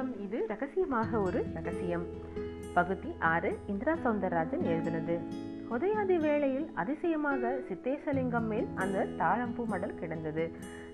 வணக்கம். 0.00 0.24
இது 0.24 0.44
ரகசியமாக 0.46 1.20
ஒரு 1.20 1.44
ரகசியம். 1.54 2.06
பகுதி 2.74 3.08
ஆறு 3.18 3.58
இந்திரா 3.66 3.92
சவுந்தரராஜன் 3.92 4.62
எழுதினது. 4.62 5.18
உதயாதி 5.70 6.20
வேளையில் 6.20 6.70
அதிசயமாக 6.74 7.58
சித்தேசலிங்கம் 7.68 8.46
மேல் 8.46 8.66
அந்த 8.74 9.06
தாழம்பூ 9.18 9.66
மடல் 9.66 9.94
கிடந்தது. 9.94 10.50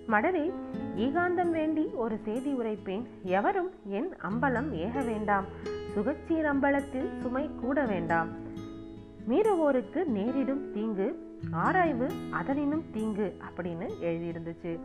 மடலில் 0.06 0.52
ஈகாந்தம் 0.96 1.50
வேண்டி 1.50 1.84
ஒரு 1.84 2.18
செய்தி 2.24 2.52
உரைப்பேன். 2.52 3.06
எவரும் 3.22 3.70
என் 3.84 4.08
அம்பலம் 4.22 4.72
ஏக 4.72 5.02
வேண்டாம். 5.02 5.44
சுகச்சீர் 5.94 6.44
அம்பலத்தில் 6.44 7.20
சுமை 7.20 7.50
கூட 7.60 7.84
வேண்டாம். 7.84 8.28
மீறுவோருக்கு 9.28 10.04
நேரிடும் 10.04 10.72
தீங்கு 10.72 11.38
ஆராய்வு 11.50 12.10
அதனினும் 12.30 12.84
தீங்கு 12.92 13.36
அப்படின்னு 13.48 13.86
எழுதியிருந்துச்சு. 14.02 14.78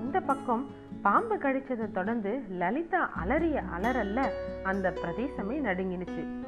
இந்த 0.00 0.20
பக்கம் 0.20 0.66
பாம்பு 1.02 1.36
கடிச்சதை 1.36 1.90
தொடர்ந்து 1.90 2.42
லலிதா 2.50 3.10
அலறிய 3.14 3.62
அலறல்ல 3.78 4.28
அந்த 4.62 4.90
பிரதேசமே 4.90 5.60
நடுங்கினுச்சு. 5.60 6.46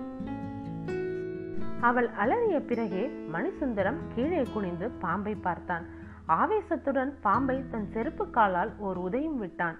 அவள் 1.81 2.09
அலறிய 2.09 2.61
பிறகே 2.61 3.11
மணிசுந்தரம் 3.33 3.97
கீழே 4.15 4.43
குனிந்து 4.43 4.91
பாம்பை 4.91 5.35
பார்த்தான். 5.35 5.85
ஆவேசத்துடன் 6.29 7.13
பாம்பை 7.21 7.65
தன் 7.71 7.91
செருப்பு 7.93 8.31
காலால் 8.31 8.73
ஒரு 8.79 9.01
உதயம் 9.01 9.39
விட்டான். 9.39 9.77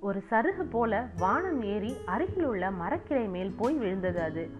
ஒரு 0.00 0.22
சருகு 0.30 0.62
போல 0.70 1.06
வானம் 1.18 1.62
ஏறி 1.62 1.96
அருகில் 2.06 2.44
உள்ள 2.44 2.70
மரக்கிளை 2.70 3.28
மேல் 3.28 3.54
போய் 3.58 3.74
விழுந்தது 3.74 4.20
அது. 4.20 4.50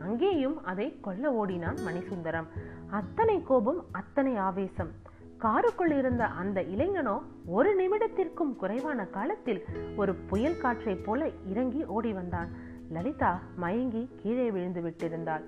அங்கேயும் 0.00 0.64
அதை 0.64 1.00
கொல்ல 1.00 1.32
ஓடினான் 1.32 1.76
மணிசுந்தரம். 1.86 2.46
அத்தனை 2.90 3.42
கோபம் 3.42 3.84
அத்தனை 3.92 4.36
ஆவேசம். 4.36 4.90
காருக்குள் 5.38 5.98
இருந்த 5.98 6.24
அந்த 6.24 6.62
இளைஞனோ 6.62 7.22
ஒரு 7.46 7.76
நிமிடத்திற்கும் 7.76 8.56
குறைவான 8.56 9.04
காலத்தில் 9.04 9.64
ஒரு 9.96 10.14
புயல் 10.14 10.60
காற்றைப் 10.60 11.04
போல 11.04 11.30
இறங்கி 11.46 11.84
ஓடி 11.84 12.12
வந்தான். 12.12 12.48
லலிதா 12.90 13.40
மயங்கி 13.56 14.10
கீழே 14.16 14.50
விழுந்து 14.50 14.80
விட்டிருந்தாள். 14.80 15.42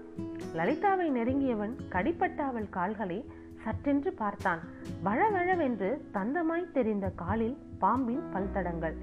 லலிதாவை 0.55 1.11
நெருங்கியவன் 1.11 1.89
கடிப்பட்ட 1.89 2.45
அவள் 2.45 2.69
கால்களை 2.69 3.31
சற்றென்று 3.65 4.11
பார்த்தான். 4.17 4.61
வழவழவென்று 5.05 6.01
தந்தமாய் 6.13 6.71
தெரிந்த 6.71 7.13
காலில் 7.17 7.57
பாம்பின் 7.79 8.23
பல்தடங்கள். 8.35 8.95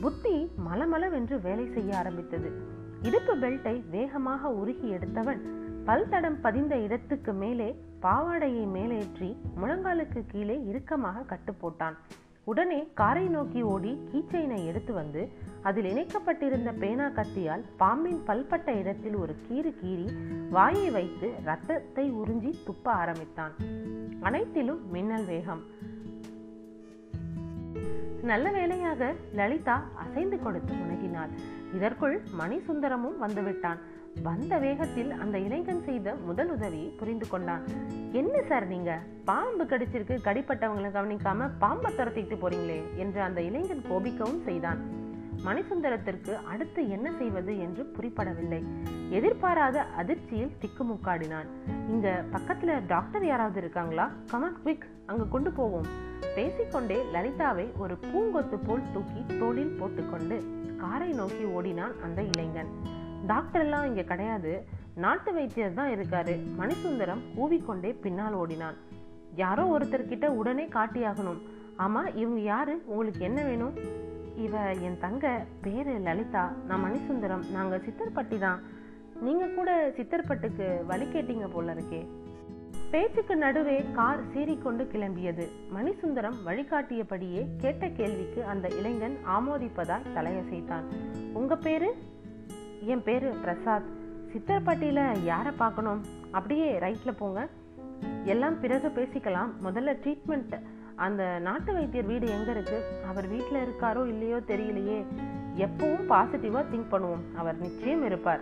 புத்தி 0.00 0.50
மலமளவென்று 0.68 1.40
வேலை 1.40 1.66
செய்ய 1.66 1.96
ஆரம்பித்தது. 1.96 2.52
இடுப்பு 3.02 3.36
பெல்ட்டை 3.36 3.88
வேகமாக 3.90 4.48
உருகி 4.48 4.88
எடுத்தவன் 4.88 5.61
பல்தடம் 5.86 6.36
பதிந்த 6.40 6.76
இடத்துக்கு 6.76 7.32
மேலே 7.32 7.66
பாவாடையை 8.02 8.64
மேலேற்றி 8.74 9.28
முழங்காலுக்கு 9.60 10.20
கீழே 10.26 10.56
இறுக்கமாக 10.68 11.22
கட்டு 11.22 11.52
போட்டான். 11.52 11.96
உடனே 12.44 12.78
காரை 12.94 13.28
நோக்கி 13.28 13.62
ஓடி 13.62 13.92
கீச்சைனை 14.12 14.66
எடுத்து 14.66 14.92
வந்து 14.92 15.22
அதில் 15.62 15.88
இணைக்கப்பட்டிருந்த 15.92 16.70
பேனா 16.78 17.06
கத்தியால் 17.08 17.64
பாம்பின் 17.76 18.22
பல்பட்ட 18.26 18.78
இடத்தில் 18.78 19.14
ஒரு 19.14 19.34
கீறு 19.48 19.72
கீறி 19.82 20.06
வாயை 20.50 20.90
வைத்து 20.90 21.30
ரத்தத்தை 21.44 22.12
உறிஞ்சி 22.12 22.52
துப்ப 22.66 22.86
ஆரம்பித்தான். 23.02 23.54
அனைத்திலும் 24.20 24.90
மின்னல் 24.90 25.24
வேகம். 25.24 25.62
நல்ல 28.22 28.50
வேளையாக 28.50 29.14
லலிதா 29.34 29.82
அசைந்து 29.94 30.38
கொடுத்து 30.42 30.74
முனகினாள். 30.74 31.32
இதற்குள் 31.74 32.20
மணிசுந்தரமும் 32.38 33.18
வந்துவிட்டான் 33.20 33.78
வந்த 34.20 34.58
வேகத்தில் 34.58 35.10
அந்த 35.10 35.38
இளைஞன் 35.38 35.82
செய்த 35.84 36.14
முதல் 36.14 36.50
உதவி 36.50 36.94
புரிந்து 36.98 37.28
கொண்டான். 37.28 37.62
என்ன 38.12 38.42
சார் 38.48 38.66
நீங்க? 38.66 38.98
பாம்பு 39.24 39.64
கடிச்சிருக்கு 39.64 40.18
கடிப்பட்டவங்களை 40.24 40.90
கவனிக்காம 40.90 41.50
பாம்பை 41.58 41.92
துரத்திட்டு 41.92 42.36
போறீங்களே? 42.42 42.82
என்று 42.94 43.20
அந்த 43.20 43.40
இளைஞன் 43.40 43.82
கோபிக்கவும் 43.90 44.42
செய்தான். 44.44 44.78
மணிசுந்தரத்திற்கு 45.44 46.42
அடுத்து 46.42 46.88
என்ன 46.88 47.12
செய்வது? 47.18 47.58
என்று 47.58 47.92
புரிப்படவில்லை. 47.96 48.62
எதிர்பாராத 49.10 49.82
அதிர்ச்சியில் 49.82 50.56
திக்குமுக்காடினான். 50.60 51.46
இங்க 51.88 52.24
பக்கத்துல 52.32 52.82
டாக்டர் 52.86 53.26
யாராவது 53.26 53.60
இருக்காங்களா? 53.60 54.10
கமான் 54.30 54.56
குவிக் 54.64 54.86
அங்க 55.06 55.24
கொண்டு 55.24 55.50
போவோம். 55.50 55.86
பேசிக்கொண்டே 56.34 57.02
லலிதாவை 57.14 57.76
ஒரு 57.78 57.94
பூங்கொத்து 57.94 58.58
போல் 58.66 58.90
தூக்கி 58.92 59.38
தோளில் 59.38 59.76
போட்டுக்கொண்டு 59.80 60.42
காரை 60.78 61.12
நோக்கி 61.12 61.44
ஓடினான் 61.44 61.92
அந்த 62.02 62.22
இளைஞன். 62.22 63.00
டாக்டர் 63.26 63.62
எல்லாம் 63.62 63.86
இங்க 63.86 64.02
கிடையாது. 64.02 64.64
நாட்டு 64.94 65.32
வைத்தியர் 65.32 65.74
தான் 65.74 65.90
இருக்காரு. 65.90 66.40
மணிசுந்தரம் 66.58 67.20
கூவிக்கொண்டே 67.36 67.94
பின்னால் 68.00 68.32
ஓடினான். 68.32 68.74
யாரோ 69.34 69.78
ஒருத்தர்கிட்ட 69.78 70.26
உடனே 70.26 70.66
காட்டியாகணும். 70.66 71.40
ஆமா 71.78 72.16
இவங்க 72.16 72.40
யாரு? 72.40 72.82
உங்களுக்கு 72.86 73.20
என்ன 73.20 73.42
வேணும்? 73.42 73.74
இவ 74.36 74.72
என் 74.72 74.98
தங்க 75.00 75.44
பேரு 75.62 75.98
லலிதா. 75.98 76.52
நான் 76.66 76.84
மணிசுந்தரம். 76.84 77.50
நாங்க 77.50 77.76
சித்தர்பட்டி 77.76 78.38
தான். 78.38 78.62
நீங்க 79.20 79.46
கூட 79.46 79.88
சித்தர்பட்டுக்கு 79.88 80.86
வழி 80.86 81.04
கேட்டீங்க 81.04 81.48
போல 81.48 81.74
இருக்கே. 81.74 82.06
பேச்சுக்கு 82.90 83.36
நடுவே 83.36 83.84
கார் 83.94 84.26
சீறிக்கொண்டு 84.34 84.88
கிளம்பியது. 84.92 85.48
மணிசுந்தரம் 85.74 86.34
வழிகாட்டியபடியே 86.46 87.46
கேட்ட 87.58 87.88
கேள்விக்கு 87.88 88.44
அந்த 88.44 88.68
இளைஞன் 88.68 89.16
ஆமோதிப்பதாய் 89.26 90.06
தலையசைத்தான். 90.14 90.84
உங்க 91.32 91.56
பேரு? 91.56 91.94
என் 92.86 93.02
பேர் 93.02 93.40
பிரசாத். 93.40 93.82
சித்தர்பட்டியில் 94.32 95.24
யாரை 95.24 95.52
பார்க்கணும்? 95.56 96.04
அப்படியே 96.30 96.78
ரைட்டில் 96.78 97.16
போங்க. 97.18 97.48
எல்லாம் 98.24 98.60
பிறகு 98.60 98.88
பேசிக்கலாம். 98.88 99.50
முதல்ல 99.64 99.96
ட்ரீட்மெண்ட் 100.04 100.60
அந்த 100.94 101.38
நாட்டு 101.38 101.72
வைத்தியர் 101.72 102.04
வீடு 102.04 102.28
எங்கே 102.28 102.50
இருக்கு? 102.50 102.84
அவர் 103.08 103.28
வீட்டில் 103.28 103.64
இருக்காரோ 103.64 104.06
இல்லையோ 104.06 104.36
தெரியலையே. 104.36 105.04
எப்பவும் 105.56 106.06
பாசிட்டிவாக 106.08 106.64
திங்க் 106.72 106.92
பண்ணுவோம். 106.92 107.36
அவர் 107.36 107.58
நிச்சயம் 107.58 108.04
இருப்பார். 108.04 108.40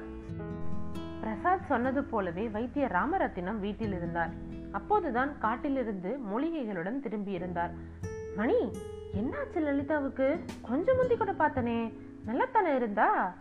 பிரசாத் 1.21 1.67
சொன்னது 1.69 2.05
போலவே 2.05 2.49
வைத்தியர் 2.49 2.93
ராமரத்தினம் 2.93 3.59
வீட்டில் 3.59 3.93
இருந்தார். 3.93 4.31
அப்போதுதான் 4.73 5.39
காட்டிலிருந்து 5.39 6.19
மூலிகைகளுடன் 6.33 7.01
திரும்பி 7.01 7.31
இருந்தார். 7.31 7.71
மணி 8.37 8.55
என்னாச்சு 9.15 9.55
லலிதாவுக்கு? 9.55 10.39
கொஞ்சம் 10.61 10.97
முந்தி 10.97 11.17
கூட 11.17 11.33
பார்த்தனே. 11.33 11.93
நல்லத்தானே 12.27 12.77
இருந்தா? 12.77 13.35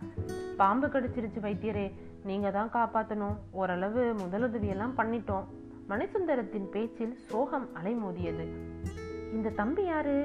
பாம்பு 0.60 0.86
கடிச்சிருச்சு 0.86 1.40
வைத்தியரே 1.42 1.84
நீங்கள் 2.24 2.54
தான் 2.56 2.72
காப்பாத்தணும். 2.76 3.36
ஓரளவு 3.50 4.02
முதலுதவியெல்லாம் 4.22 4.96
பண்ணிட்டோம். 4.96 5.46
மணிசுந்தரத்தின் 5.88 6.66
பேச்சில் 6.74 7.14
சோகம் 7.28 7.66
அலைமோதியது. 7.82 8.44
இந்த 9.32 9.48
தம்பி 9.60 9.84
யாரு? 9.84 10.16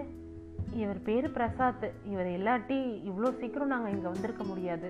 இவர் 0.74 1.02
பேரு 1.02 1.30
பிரசாத். 1.30 1.86
இவர் 2.06 2.30
இல்லாட்டி 2.38 2.80
இவ்வளோ 3.10 3.30
சீக்கிரம் 3.40 3.68
நாங்கள் 3.68 3.92
இங்கே 3.92 4.08
வந்திருக்க 4.08 4.44
முடியாது. 4.44 4.90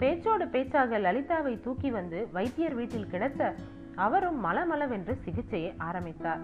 பேச்சோடு 0.00 0.46
பேச்சாக 0.48 0.98
லலிதாவை 0.98 1.54
தூக்கி 1.60 1.90
வந்து 1.90 2.20
வைத்தியர் 2.32 2.74
வீட்டில் 2.74 3.10
கிடத்த 3.12 3.52
அவரும் 4.06 4.40
மலமளவென்று 4.44 5.14
சிகிச்சையை 5.24 5.70
ஆரம்பித்தார். 5.90 6.42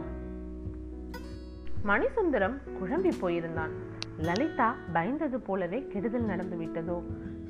மணிசுந்தரம் 1.84 2.56
குழம்பி 2.78 3.12
போயிருந்தான். 3.22 3.74
லலிதா 4.18 4.70
பயந்தது 4.92 5.38
போலவே 5.48 5.78
கெடுதல் 5.92 6.30
நடந்து 6.32 6.56
விட்டதோ 6.56 6.96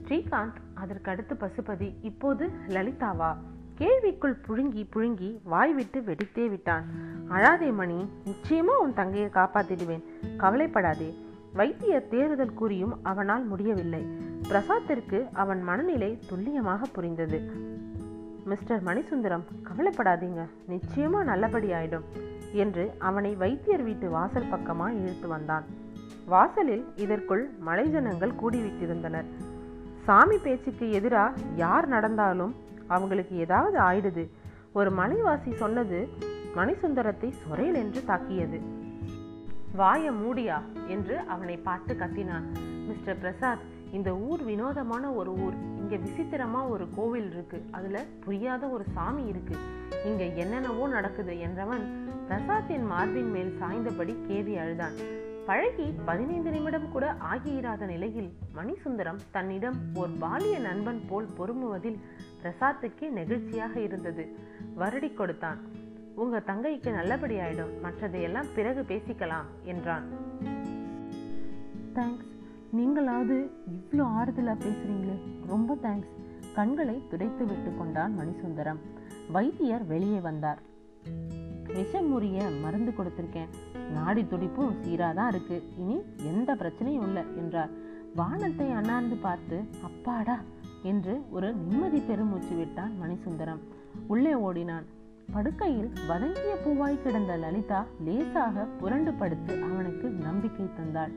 ஸ்ரீகாந்த் 0.08 0.54
அதற்கு 0.74 1.10
அடுத்து 1.10 1.34
பசுபதி 1.34 1.94
இப்போது 2.02 2.50
லலிதாவா? 2.68 3.36
கேள்விக்குள் 3.78 4.40
புழுங்கி 4.48 4.86
புழுங்கி 4.94 5.40
வாய் 5.44 5.72
விட்டு 5.72 6.00
வெடித்தே 6.00 6.48
விட்டான். 6.48 6.84
அழாதே 7.30 7.74
மணி 7.74 8.08
நிச்சயமா 8.24 8.76
உன் 8.80 8.94
தங்கையை 8.94 9.30
காப்பாத்திடுவேன். 9.34 10.02
கவலைப்படாதே. 10.36 11.14
வைத்திய 11.52 12.00
தேறுதல் 12.10 12.54
கூறியும் 12.54 13.04
அவனால் 13.04 13.44
முடியவில்லை. 13.44 14.06
பிரசாத்திற்கு 14.48 15.28
அவன் 15.32 15.62
மனநிலை 15.62 16.18
துல்லியமாக 16.28 16.86
புரிந்தது. 16.92 17.40
மிஸ்டர் 18.44 18.82
மணிசுந்தரம் 18.82 19.42
கவலைப்படாதீங்க. 19.62 20.48
நிச்சயமா 20.68 21.24
நல்லபடி 21.24 21.70
ஆயிடும் 21.70 22.04
என்று 22.52 22.92
அவனை 22.98 23.34
வைத்தியர் 23.34 23.82
வீட்டு 23.82 24.10
வாசல் 24.10 24.48
பக்கமாக 24.50 24.92
இழுத்து 24.92 25.28
வந்தான். 25.28 25.64
வாசலில் 26.26 26.84
இதற்குள் 26.96 27.50
மலைஜனங்கள் 27.66 28.34
கூடிவிட்டிருந்தனர். 28.42 29.24
சாமி 30.06 30.36
பேச்சுக்கு 30.36 30.86
எதிரா 30.86 31.32
யார் 31.56 31.88
நடந்தாலும் 31.88 32.54
அவங்களுக்கு 32.86 33.36
ஏதாவது 33.36 33.80
ஆயிடுது. 33.80 34.30
ஒரு 34.72 34.90
மலைவாசி 34.90 35.54
சொன்னது 35.54 36.08
மணிசுந்தரத்தை 36.56 37.32
சொரேல் 37.42 37.74
என்று 37.74 38.04
தாக்கியது. 38.04 38.60
வாய 39.76 40.10
மூடியா 40.10 40.58
என்று 40.86 41.18
அவனை 41.18 41.56
பார்த்து 41.56 41.94
கத்தினான். 41.94 42.46
மிஸ்டர் 42.88 43.18
பிரசாத் 43.18 43.62
இந்த 43.92 44.16
ஊர் 44.16 44.42
வினோதமான 44.42 45.12
ஒரு 45.12 45.32
ஊர். 45.32 45.56
இங்க 45.76 45.96
விசித்திரமா 45.96 46.68
ஒரு 46.68 46.88
கோவில் 46.96 47.30
இருக்கு. 47.32 47.64
அதுல 47.70 48.04
புரியாத 48.24 48.66
ஒரு 48.66 48.84
சாமி 48.94 49.26
இருக்கு. 49.26 49.56
இங்க 50.04 50.24
என்னென்னவோ 50.24 50.88
நடக்குது 50.88 51.32
என்றவன் 51.32 51.84
பிரசாத்தின் 52.28 52.86
மார்பின் 52.86 53.30
மேல் 53.30 53.56
சாய்ந்தபடி 53.60 54.16
கேவி 54.28 54.60
அழுதான். 54.60 54.96
பழகி 55.46 55.94
பதினைந்து 56.04 56.50
நிமிடம் 56.50 56.90
கூட 56.90 57.16
ஆகியிராத 57.32 57.86
நிலையில் 57.86 58.32
மணிசுந்தரம் 58.54 59.18
தன்னிடம் 59.30 59.74
ஓர் 59.94 60.18
பாலிய 60.18 60.58
நண்பன் 60.58 61.02
போல் 61.08 61.26
பொறுமுவதில் 61.38 61.98
பிரசாத்துக்கே 62.42 63.08
நெகிழ்ச்சியாக 63.14 63.76
இருந்தது. 63.76 64.36
வருடி 64.78 65.14
கொடுத்தான். 65.14 65.58
உங்க 66.14 66.42
தங்கைக்கு 66.46 66.90
நல்லபடியாயிடும் 66.90 67.72
மற்றதையெல்லாம் 67.82 68.52
பிறகு 68.54 68.82
பேசிக்கலாம் 68.82 69.48
என்றான். 69.62 70.06
தேங்க்ஸ் 71.94 72.30
நீங்களாவது 72.76 73.50
இவ்வளோ 73.70 74.04
ஆறுதலாக 74.18 74.64
பேசுறீங்களே. 74.64 75.16
ரொம்ப 75.46 75.76
தேங்க்ஸ் 75.82 76.12
கண்களை 76.54 77.02
துடைத்து 77.10 77.44
விட்டு 77.44 77.72
கொண்டான் 77.78 78.14
மணிசுந்தரம். 78.18 78.80
வைத்தியர் 79.32 79.86
வெளியே 79.86 80.18
வந்தார். 80.18 80.70
விஷமுறிய 81.66 82.50
மருந்து 82.62 82.92
கொடுத்திருக்கேன். 82.98 83.50
நாடி 83.92 84.24
துடிப்பும் 84.24 84.74
சீராதான் 84.82 85.28
இருக்கு. 85.28 85.62
இனி 85.76 86.02
எந்த 86.16 86.54
பிரச்சனையும் 86.54 87.02
இல்லை 87.02 87.22
என்றார். 87.36 87.68
வானத்தை 88.14 88.70
அண்ணாந்து 88.70 89.16
பார்த்து 89.16 89.64
அப்பாடா 89.82 90.38
என்று 90.82 91.22
ஒரு 91.30 91.54
நிம்மதி 91.54 91.98
பெருமூச்சு 91.98 92.54
விட்டான் 92.54 92.92
மணிசுந்தரம். 93.02 93.62
உள்ளே 94.06 94.34
ஓடினான். 94.34 94.84
படுக்கையில் 95.32 95.92
வதங்கிய 96.08 96.54
பூவாய் 96.64 97.02
கிடந்த 97.02 97.36
லலிதா 97.36 97.84
லேசாக 98.04 98.64
புரண்டு 98.80 99.12
படுத்து 99.12 99.62
அவனுக்கு 99.62 100.08
நம்பிக்கை 100.08 100.66
தந்தாள். 100.66 101.12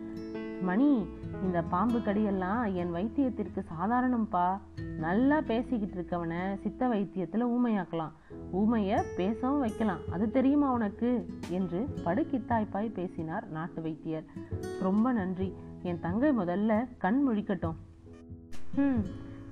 மணி 0.62 1.08
இந்த 1.44 1.62
பாம்பு 1.62 2.00
கடியெல்லாம் 2.00 2.74
என் 2.74 2.94
வைத்தியத்திற்கு 2.94 3.66
சாதாரணம்பா. 3.80 4.60
நல்லா 4.98 5.42
பேசிக்கிட்டு 5.42 6.02
இருக்கவனை 6.02 6.60
சித்த 6.62 6.88
வைத்தியத்தில் 6.88 7.46
ஊமையாக்கலாம். 7.46 8.12
ஊமையை 8.54 9.04
பேசவும் 9.18 9.60
வைக்கலாம். 9.60 10.00
அது 10.12 10.32
தெரியுமா 10.32 10.72
உனக்கு? 10.72 11.26
என்று 11.50 11.88
படுக்கித்தாய்ப்பாய் 12.06 12.94
பேசினார் 12.94 13.48
நாட்டு 13.48 13.82
வைத்தியர். 13.82 14.24
ரொம்ப 14.82 15.12
நன்றி. 15.12 15.54
என் 15.82 16.00
தங்கை 16.00 16.38
முதல்ல 16.38 16.88
கண் 16.98 17.26
முழிக்கட்டும். 17.28 17.76
ம் 18.76 19.00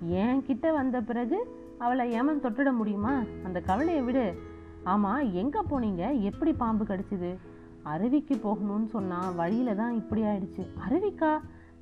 என் 0.06 0.44
கிட்ட 0.44 0.72
வந்த 0.72 1.02
பிறகு 1.02 1.62
அவளை 1.78 2.22
ஏமன் 2.22 2.44
தொட்டுட 2.44 2.74
முடியுமா? 2.74 3.22
அந்த 3.44 3.60
கவலையை 3.60 4.04
விடு. 4.04 4.38
ஆமாம் 4.84 5.34
எங்கே 5.34 5.60
போனீங்க? 5.60 6.22
எப்படி 6.22 6.54
பாம்பு 6.54 6.84
கடிச்சுது? 6.84 7.38
அருவிக்கு 7.84 8.36
போகணும்னு 8.36 8.88
சொன்னா 8.88 9.30
வழியில 9.30 9.76
தான் 9.76 9.94
இப்படி 9.94 10.22
ஆயிடுச்சு. 10.22 10.68
அருவிக்கா? 10.90 11.40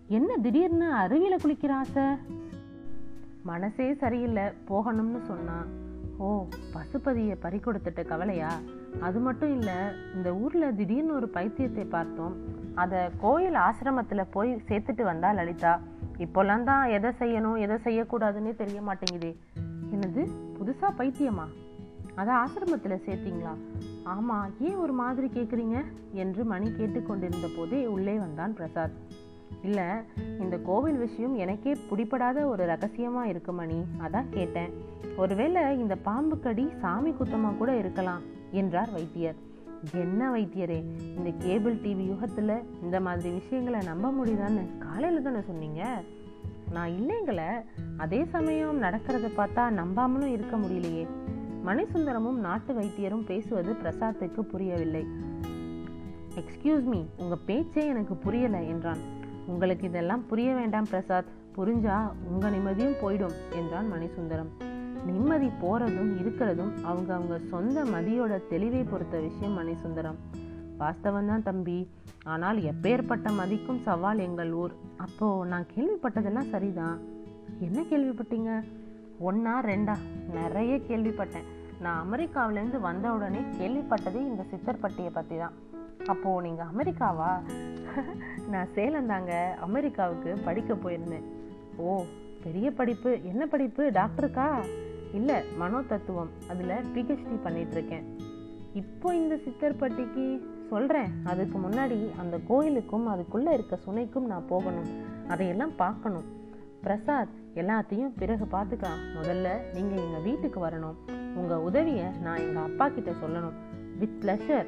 என்ன 0.08 0.38
திடீர்னு 0.38 0.94
அருவியில 0.94 1.36
குளிக்கிற 1.36 1.72
ஆசை? 1.72 2.04
மனசே 3.44 3.94
சரியில்லை 3.94 4.44
போகணும்னு 4.70 5.22
சொன்னா. 5.22 5.66
ஓ 6.18 6.46
பசுபதியை 6.74 7.36
பறி 7.40 7.58
கொடுத்துட்ட 7.58 8.06
கவலையா? 8.06 8.60
அது 9.00 9.20
மட்டும் 9.20 9.52
இல்லை 9.52 9.74
இந்த 10.16 10.36
ஊரில் 10.36 10.76
திடீர்னு 10.76 11.14
ஒரு 11.14 11.30
பைத்தியத்தை 11.34 11.86
பார்த்தோம். 11.86 12.36
அதை 12.76 13.00
கோயில் 13.20 13.54
ஆசிரமத்தில் 13.54 14.32
போய் 14.32 14.62
சேர்த்துட்டு 14.68 15.04
வந்தா 15.04 15.32
லலிதா. 15.32 15.80
இப்போல்லாம் 16.18 16.64
தான் 16.64 16.88
எதை 16.88 17.12
செய்யணும் 17.20 17.60
எதை 17.60 17.78
செய்யக்கூடாதுன்னே 17.84 18.56
தெரிய 18.56 18.82
மாட்டேங்குதே. 18.82 19.36
என்னது 19.92 20.28
புதுசாக 20.60 20.94
பைத்தியமா? 20.98 21.46
அதை 22.16 22.34
ஆசிரமத்துல 22.34 23.00
சேர்த்தீங்களா? 23.08 23.54
ஆமா 24.06 24.50
ஏன் 24.60 24.76
ஒரு 24.76 24.94
மாதிரி 24.94 25.28
கேட்குறீங்க 25.28 25.84
என்று 26.12 26.46
மணி 26.46 26.72
கேட்டுக்கொண்டிருந்த 26.72 27.48
போதே 27.58 27.86
உள்ளே 27.86 28.18
வந்தான் 28.18 28.54
பிரசாத். 28.54 28.92
இல்ல 29.64 30.04
இந்த 30.40 30.58
கோவில் 30.58 30.98
விஷயம் 30.98 31.36
எனக்கே 31.36 31.78
பிடிப்படாத 31.90 32.46
ஒரு 32.46 32.66
ரகசியமா 32.66 33.22
இருக்கு 33.22 33.52
மணி. 33.52 33.84
அதான் 34.00 34.30
கேட்டேன். 34.30 34.70
ஒருவேளை 35.18 35.80
இந்த 35.80 35.96
பாம்பு 35.96 36.40
கடி 36.40 36.70
சாமி 36.82 37.10
குத்தமா 37.10 37.58
கூட 37.58 37.78
இருக்கலாம் 37.78 38.22
என்றார் 38.52 38.92
வைத்தியர். 38.92 39.36
என்ன 39.94 40.32
வைத்தியரே 40.32 40.84
இந்த 41.18 41.30
கேபிள் 41.38 41.76
டிவி 41.76 42.08
யுகத்தில் 42.08 42.64
இந்த 42.82 43.00
மாதிரி 43.00 43.30
விஷயங்களை 43.30 43.80
நம்ப 43.86 44.12
முடியுதான்னு 44.12 44.78
காலையில 44.78 45.22
தானே 45.22 45.42
சொன்னீங்க? 45.48 46.02
நான் 46.72 46.90
இல்லைங்கள 46.90 47.42
அதே 47.98 48.26
சமயம் 48.26 48.82
நடக்கிறத 48.82 49.30
பார்த்தா 49.38 49.80
நம்பாமலும் 49.80 50.32
இருக்க 50.32 50.58
முடியலையே. 50.58 51.08
மணிசுந்தரமும் 51.66 52.40
நாட்டு 52.40 52.74
வைத்தியரும் 52.74 53.26
பேசுவது 53.26 53.76
பிரசாத்துக்கு 53.84 54.42
புரியவில்லை. 54.42 55.08
எக்ஸ்கியூஸ் 56.36 56.84
மீ 56.84 57.04
உங்க 57.18 57.36
பேச்சே 57.36 57.86
எனக்கு 57.86 58.16
புரியல 58.16 58.62
என்றான். 58.64 58.98
உங்களுக்கு 59.48 59.88
இதெல்லாம் 59.88 60.28
புரிய 60.28 60.54
வேண்டாம் 60.54 60.88
பிரசாத். 60.90 61.26
புரிஞ்சா 61.56 62.12
உங்க 62.28 62.50
நிம்மதியும் 62.50 62.98
போயிடும் 63.02 63.34
என்றான் 63.56 63.92
மணிசுந்தரம். 63.94 64.52
நிம்மதி 65.06 65.48
போறதும் 65.48 66.12
இருக்கிறதும் 66.18 66.82
அவங்க 66.84 67.14
அவங்க 67.14 67.40
சொந்த 67.40 67.84
மதியோட 67.84 68.42
தெளிவை 68.50 68.86
பொறுத்த 68.90 69.20
விஷயம் 69.20 69.58
மணிசுந்தரம். 69.58 70.20
வாஸ்தவம் 70.78 71.28
தான் 71.28 71.44
தம்பி. 71.44 71.88
ஆனால் 72.24 72.58
எப்பேற்பட்ட 72.58 73.34
மதிக்கும் 73.34 73.80
சவால் 73.80 74.18
எங்கள் 74.18 74.52
ஊர். 74.52 74.72
அப்போ 74.98 75.46
நான் 75.46 75.66
கேள்விப்பட்டதெல்லாம் 75.76 76.50
சரிதான். 76.50 77.00
என்ன 77.60 77.82
கேள்விப்பட்டீங்க? 77.82 78.64
ஒன்னா 79.26 79.56
ரெண்டா? 79.62 79.98
நிறைய 80.34 80.76
கேள்விப்பட்டேன். 80.76 81.48
நான் 81.80 82.08
அமெரிக்காவிலேருந்து 82.08 82.80
வந்த 82.80 83.12
உடனே 83.12 83.40
கேள்விப்பட்டதே 83.40 84.16
இந்த 84.16 84.46
சித்தர்பட்டியை 84.52 85.10
பற்றி 85.12 85.38
தான் 85.38 85.52
அப்போது 86.06 86.48
நீங்கள் 86.48 86.66
அமெரிக்காவா? 86.66 87.32
நான் 88.50 88.68
சேலம் 88.74 89.08
தாங்க. 89.08 89.58
அமெரிக்காவுக்கு 89.62 90.38
படிக்க 90.46 90.74
போயிருந்தேன். 90.74 91.24
ஓ 91.78 92.04
பெரிய 92.44 92.72
படிப்பு. 92.72 93.20
என்ன 93.24 93.46
படிப்பு? 93.46 93.92
டாக்டருக்கா? 93.94 94.56
இல்லை 95.14 95.36
மனோ 95.58 95.82
தத்துவம். 95.82 96.30
அதில் 96.50 96.70
பிஹெச்டி 96.70 97.38
பண்ணிகிட்ருக்கேன் 97.44 98.04
இப்போ 98.74 99.16
இந்த 99.16 99.36
சித்தர்பட்டிக்கு 99.36 100.42
சொல்கிறேன் 100.70 101.12
அதுக்கு 101.24 101.60
முன்னாடி 101.60 102.20
அந்த 102.20 102.40
கோயிலுக்கும் 102.48 103.06
அதுக்குள்ளே 103.06 103.54
இருக்க 103.54 103.80
சுனைக்கும் 103.88 104.26
நான் 104.26 104.48
போகணும். 104.48 104.90
அதையெல்லாம் 105.28 105.76
பார்க்கணும். 105.76 106.40
பிரசாத் 106.82 107.28
எல்லாத்தையும் 107.56 108.12
பிறகு 108.18 108.46
பார்த்துக்கலாம் 108.46 109.02
முதல்ல 109.16 109.50
நீங்கள் 109.74 109.98
எங்கள் 109.98 110.22
வீட்டுக்கு 110.24 110.66
வரணும். 110.66 110.96
உங்கள் 111.36 111.58
உதவியை 111.58 112.06
நான் 112.24 112.38
எங்கள் 112.38 112.64
அப்பா 112.64 112.90
கிட்ட 112.90 113.12
சொல்லணும். 113.12 113.54
வித் 114.00 114.24
ப்ளஷர் 114.24 114.66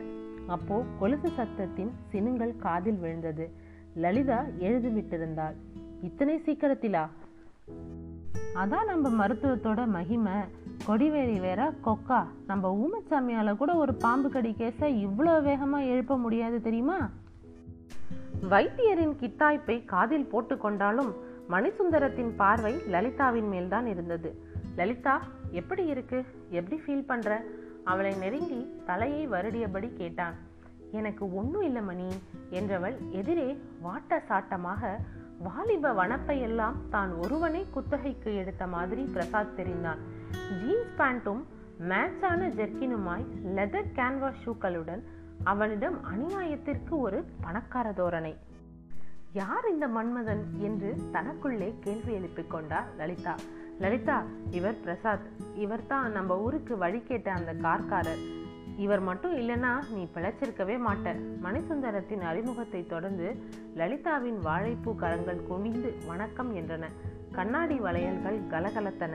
அப்போ 0.47 0.83
கொலுசு 0.99 1.29
சத்தத்தின் 1.29 1.91
சினுங்கள் 2.09 2.55
காதில் 2.55 2.97
விழுந்தது. 2.97 3.51
லலிதா 3.95 4.43
எழுதி 4.59 4.87
விட்டிருந்தாள் 4.87 5.55
இத்தனை 6.01 6.41
சீக்கிரத்திலா? 6.45 7.07
அதான் 8.55 8.85
நம்ம 8.85 9.27
மருத்துவத்தோட 9.27 9.87
மகிமை. 9.87 10.33
கொடிவேரி 10.85 11.39
வேற 11.39 11.73
கொக்கா. 11.85 12.23
நம்ம 12.47 12.79
ஊமச்சாமியால 12.79 13.55
கூட 13.57 13.75
ஒரு 13.75 13.93
பாம்பு 13.93 14.29
கடி 14.29 14.55
கேஸை 14.57 15.07
இவ்வளோ 15.07 15.35
வேகமா 15.49 15.85
எழுப்ப 15.85 16.17
முடியாது 16.17 16.61
தெரியுமா? 16.61 17.09
வைத்தியரின் 18.49 19.15
கித்தாய்ப்பை 19.21 19.85
காதில் 19.85 20.25
போட்டு 20.25 20.57
கொண்டாலும் 20.57 21.31
மணிசுந்தரத்தின் 21.49 22.35
பார்வை 22.35 22.73
லலிதாவின் 22.73 23.47
மேல்தான் 23.47 23.85
இருந்தது. 23.85 24.43
லலிதா 24.75 25.21
எப்படி 25.51 25.85
இருக்கு? 25.85 26.25
எப்படி 26.49 26.81
ஃபீல் 26.87 27.05
பண்ற? 27.05 27.43
அவளை 27.83 28.15
நெருங்கி 28.15 28.81
தலையை 28.85 29.29
வருடியபடி 29.29 29.93
கேட்டான். 29.93 30.33
எனக்கு 30.91 31.35
ஒன்றும் 31.35 31.61
இல்லை 31.61 31.81
மணி 31.81 32.07
என்றவள் 32.51 33.09
எதிரே 33.09 33.61
வாட்ட 33.83 34.19
சாட்டமாக 34.29 34.95
வாலிப 35.39 35.93
வனப்பையெல்லாம் 35.93 36.73
தான் 36.89 37.13
ஒருவனே 37.13 37.65
குத்தகைக்கு 37.71 38.35
எடுத்த 38.35 38.67
மாதிரி 38.67 39.03
பிரசாத் 39.03 39.59
தெரிந்தான். 39.59 39.97
ஜீன்ஸ் 40.29 40.93
பேண்ட்டும் 40.97 41.43
மேட்சான 41.79 42.47
ஜெர்கினுமாய் 42.47 43.25
லெதர் 43.55 43.91
கேன்வாஸ் 43.95 44.41
ஷூக்களுடன் 44.45 45.03
அவனிடம் 45.43 45.97
அநியாயத்திற்கு 46.05 46.89
ஒரு 46.89 47.25
பணக்கார 47.41 47.91
தோரணை. 47.91 48.37
யார் 49.33 49.69
இந்த 49.69 49.87
மன்மதன் 49.87 50.43
என்று 50.57 50.95
தனக்குள்ளே 51.11 51.75
கேள்வி 51.79 52.13
எழுப்பிக் 52.13 52.49
கொண்டார் 52.49 52.87
லலிதா. 52.97 53.35
லலிதா 53.79 54.23
இவர் 54.49 54.79
பிரசாத். 54.79 55.27
இவர் 55.55 55.87
தான் 55.87 56.11
நம்ம 56.11 56.39
ஊருக்கு 56.39 56.77
வழி 56.77 56.99
கேட்ட 56.99 57.31
அந்த 57.31 57.53
கார்காரர். 57.53 58.21
இவர் 58.77 58.99
மட்டும் 58.99 59.37
இல்லைன்னா 59.37 59.89
நீ 59.91 60.09
பிழைச்சிருக்கவே 60.13 60.79
மாட்ட. 60.87 61.19
மணிசுந்தரத்தின் 61.43 62.21
அறிமுகத்தை 62.21 62.85
தொடர்ந்து 62.85 63.35
லலிதாவின் 63.75 64.39
வாழைப்பூ 64.43 64.95
கரங்கள் 64.95 65.43
குவிந்து 65.43 65.95
வணக்கம் 66.05 66.55
என்றன. 66.55 66.85
கண்ணாடி 67.31 67.75
வளையல்கள் 67.75 68.39
கலகலத்தன. 68.49 69.13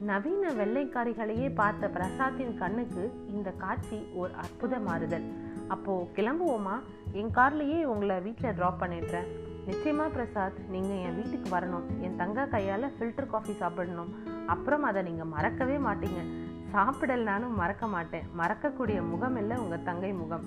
நவீன 0.00 0.52
வெள்ளைக்காரிகளையே 0.52 1.54
பார்த்த 1.54 1.90
பிரசாத்தின் 1.94 2.58
கண்ணுக்கு 2.58 3.12
இந்த 3.28 3.50
காட்சி 3.50 4.06
ஒரு 4.14 4.34
அற்புத 4.34 4.78
மாறுதல் 4.78 5.43
அப்போ 5.68 6.08
கிளம்புவோமா? 6.14 6.80
என் 7.12 7.30
கார்லயே 7.34 7.82
உங்களை 7.84 8.20
வீட்டில் 8.20 8.50
ட்ராப் 8.50 8.80
பண்ணிடுறேன். 8.80 9.26
நிச்சயமா 9.66 10.10
பிரசாத் 10.10 10.58
நீங்க 10.68 10.94
என் 10.94 11.14
வீட்டுக்கு 11.14 11.56
வரணும். 11.56 11.82
என் 12.00 12.16
தங்க 12.16 12.48
கையால 12.50 12.90
ஃபில்டர் 12.98 13.26
காஃபி 13.26 13.52
சாப்பிடணும். 13.52 14.14
அப்புறம் 14.46 14.82
அதை 14.82 15.02
நீங்க 15.02 15.24
மறக்கவே 15.24 15.76
மாட்டீங்க. 15.76 16.42
சாப்பிடலனாலும் 16.72 17.54
மறக்க 17.56 17.86
மாட்டேன். 17.86 18.22
மறக்கக்கூடிய 18.38 19.08
முகம் 19.08 19.36
இல்லை 19.36 19.56
உங்க 19.56 19.76
தங்கை 19.76 20.12
முகம். 20.12 20.44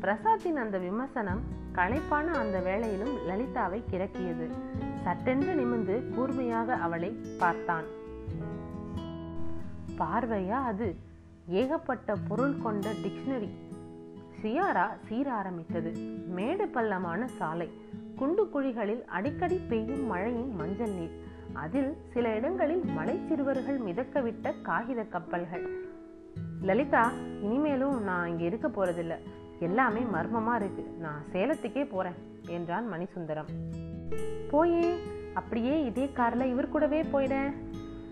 பிரசாத்தின் 0.00 0.54
அந்த 0.54 0.78
விமர்சனம் 0.78 1.40
களைப்பான 1.74 2.24
அந்த 2.24 2.60
வேளையிலும் 2.60 3.30
லலிதாவை 3.30 3.82
கிறக்கியது. 3.90 4.50
சட்டென்று 5.04 5.54
நிமிந்து 5.54 6.14
கூர்மையாக 6.14 6.74
அவளை 6.74 7.16
பார்த்தான். 7.38 7.84
பார்வையா 9.98 10.64
அது? 10.64 10.96
ஏகப்பட்ட 11.46 12.14
பொருள் 12.28 12.62
கொண்ட 12.62 12.92
டிக்ஷனரி 12.92 13.48
சியாரா 14.42 14.86
சீர 15.08 15.32
ஆரம்பித்தது. 15.32 15.92
மேடு 16.26 16.68
பள்ளமான 16.68 17.26
சாலை. 17.26 17.70
குண்டு 18.16 18.48
குழிகளில் 18.48 19.04
அடிக்கடி 19.04 19.60
பெய்யும் 19.68 20.06
மழையின் 20.06 20.54
மஞ்சள் 20.54 20.90
நீர். 20.90 21.20
அதில் 21.52 21.96
சில 22.12 22.34
இடங்களில் 22.34 22.84
மலை 22.84 23.20
சிறுவர்கள் 23.28 23.80
மிதக்கவிட்ட 23.80 24.62
காகித 24.62 25.02
கப்பல்கள். 25.02 25.84
லலிதா 26.62 27.12
இனிமேலும் 27.40 28.02
நான் 28.02 28.28
இங்க 28.28 28.44
இருக்க 28.44 28.68
போறதில்ல. 28.68 29.18
எல்லாமே 29.60 30.00
மர்மமா 30.00 30.54
இருக்கு. 30.54 30.86
நான் 30.98 31.22
சேலத்துக்கே 31.32 31.88
போறேன் 31.88 32.14
என்றான் 32.48 32.92
மணிசுந்தரம். 32.92 33.48
போயே 34.50 34.98
அப்படியே 35.34 35.84
இதே 35.84 36.10
கார்ல 36.16 36.44
இவர் 36.44 36.68
கூடவே 36.68 37.02
போயிடேன் 37.02 37.52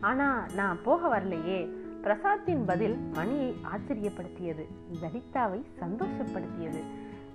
ஆனா 0.01 0.47
நான் 0.55 0.79
போக 0.83 1.19
வரலையே. 1.19 1.84
பிரசாத்தின் 2.05 2.67
பதில் 2.67 2.97
மணியை 3.15 3.55
ஆச்சரியப்படுத்தியது. 3.63 4.67
லலிதாவை 5.01 5.65
சந்தோஷப்படுத்தியது. 5.81 6.83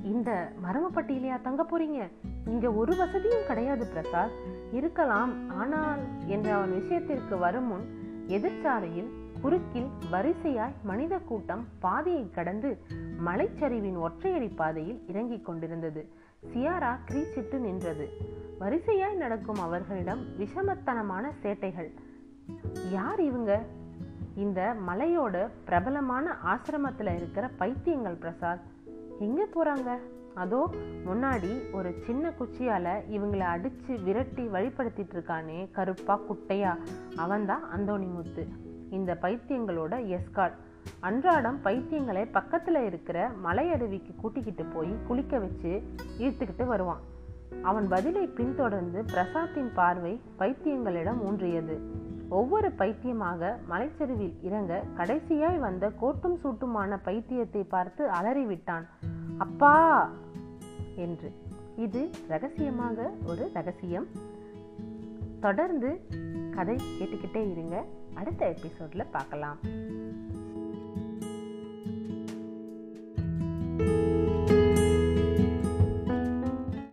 இந்த 0.04 0.52
மரமப்பட்டியிலையா 0.64 1.42
தங்க 1.42 1.66
போறீங்க? 1.72 2.12
இங்க 2.46 2.72
ஒரு 2.72 2.96
வசதியும் 2.96 3.46
கிடையாது 3.48 3.86
பிரசாத். 3.86 4.32
இருக்கலாம் 4.72 5.50
ஆனால் 5.50 6.00
என்று 6.26 6.52
அவன் 6.52 6.82
விஷயத்திற்கு 6.82 7.38
வரும் 7.38 7.68
முன் 7.68 7.88
எதிர்ச்சாலையில் 8.28 9.10
குறுக்கில் 9.42 9.88
வரிசையாய் 10.12 10.74
மனித 10.84 11.18
கூட்டம் 11.18 11.66
பாதையை 11.80 12.30
கடந்து 12.30 12.78
மலைச்சரிவின் 13.26 14.00
ஒற்றையடி 14.00 14.56
பாதையில் 14.56 15.02
இறங்கிக் 15.08 15.46
கொண்டிருந்தது. 15.46 16.10
சியாரா 16.54 16.98
கிரீச்சிட்டு 17.08 17.58
நின்றது. 17.58 18.10
வரிசையாய் 18.60 19.16
நடக்கும் 19.16 19.60
அவர்களிடம் 19.60 20.26
விஷமத்தனமான 20.40 21.32
சேட்டைகள். 21.44 21.92
யார் 22.92 23.22
இவங்க? 23.22 23.66
இந்த 24.40 24.62
மலையோட 24.88 25.38
பிரபலமான 25.66 26.36
ஆசிரமத்தில் 26.46 27.16
இருக்கிற 27.16 27.50
பைத்தியங்கள் 27.60 28.18
பிரசாத். 28.20 28.66
எங்கே 29.20 29.46
போகிறாங்க 29.56 29.90
அதோ 30.34 30.60
முன்னாடி 31.06 31.52
ஒரு 31.72 31.90
சின்ன 32.06 32.32
குச்சியால் 32.40 32.92
இவங்களை 33.16 33.46
அடித்து 33.56 34.00
விரட்டி 34.00 34.44
வழிபடுத்திட்டு 34.48 35.16
இருக்கானே 35.16 35.60
கருப்பா 35.72 36.20
குட்டையா. 36.30 36.74
அவன்தான் 37.16 37.66
அந்தோணிமுத்து. 37.78 38.44
இந்த 38.90 39.18
பைத்தியங்களோட 39.22 39.96
எஸ்காட். 40.16 40.58
அன்றாடம் 41.00 41.60
பைத்தியங்களை 41.64 42.24
பக்கத்தில் 42.32 42.82
இருக்கிற 42.86 43.30
மலையருவிக்கு 43.46 44.14
கூட்டிக்கிட்டு 44.16 44.66
போய் 44.66 44.94
குளிக்க 45.08 45.40
வச்சு 45.40 45.72
ஈர்த்துக்கிட்டு 46.20 46.66
வருவான். 46.66 47.02
அவன் 47.62 47.88
பதிலை 47.88 48.26
பின்தொடர்ந்து 48.28 49.02
பிரசாத்தின் 49.14 49.72
பார்வை 49.74 50.22
பைத்தியங்களிடம் 50.40 51.22
ஊன்றியது. 51.22 52.08
ஒவ்வொரு 52.30 52.72
பைத்தியமாக 52.72 53.60
மலைச்சரிவில் 53.70 54.44
இறங்க 54.44 54.84
கடைசியாய் 54.98 55.60
வந்த 55.60 55.92
கோட்டும் 56.02 56.36
சூட்டுமான 56.44 57.00
பைத்தியத்தை 57.04 57.64
பார்த்து 57.64 58.08
அலறிவிட்டான். 58.08 58.86
அப்பா! 59.38 60.10
என்று. 60.96 61.32
இது 61.76 62.10
ரகசியமாக 62.28 63.12
ஒரு 63.26 63.50
ரகசியம். 63.54 64.08
தொடர்ந்து 65.40 66.00
கதை 66.56 66.76
கேட்டுக்கிட்டே 66.76 67.52
இருங்க. 67.52 67.86
அடுத்த 68.14 68.56
எபிசோட்ல 68.56 69.06
பார்க்கலாம். 69.12 69.58